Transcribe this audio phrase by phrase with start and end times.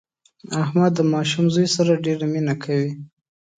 [0.63, 2.91] احمد د ماشوم زوی سره ډېره مینه کوي.